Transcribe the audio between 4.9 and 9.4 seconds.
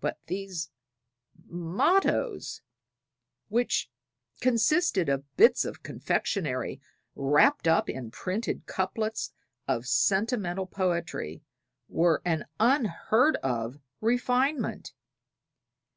of bits of confectionery wrapped up in printed couplets